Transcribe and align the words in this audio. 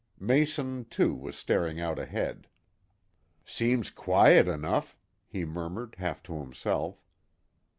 Mason, 0.19 0.85
too, 0.85 1.13
was 1.13 1.37
staring 1.37 1.79
out 1.79 1.99
ahead. 1.99 2.47
"Seems 3.45 3.91
quiet 3.91 4.47
enough," 4.47 4.97
he 5.27 5.45
murmured, 5.45 5.93
half 5.99 6.23
to 6.23 6.39
himself. 6.39 7.03